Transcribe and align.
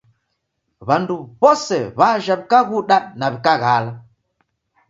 W'andu 0.87 1.15
w'ose 1.41 1.77
w'aja 1.97 2.33
w'ikaghuda 2.39 2.97
na 3.19 3.27
w'ikaghala 3.31 3.91